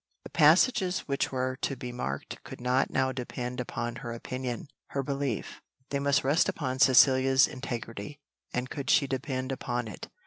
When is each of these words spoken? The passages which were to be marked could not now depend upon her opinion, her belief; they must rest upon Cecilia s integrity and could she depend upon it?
The 0.23 0.31
passages 0.31 1.01
which 1.01 1.31
were 1.31 1.55
to 1.61 1.75
be 1.75 1.91
marked 1.91 2.43
could 2.43 2.59
not 2.59 2.89
now 2.89 3.11
depend 3.11 3.59
upon 3.59 3.97
her 3.97 4.11
opinion, 4.13 4.67
her 4.87 5.03
belief; 5.03 5.61
they 5.91 5.99
must 5.99 6.23
rest 6.23 6.49
upon 6.49 6.79
Cecilia 6.79 7.29
s 7.33 7.45
integrity 7.45 8.19
and 8.51 8.67
could 8.67 8.89
she 8.89 9.05
depend 9.05 9.51
upon 9.51 9.87
it? 9.87 10.09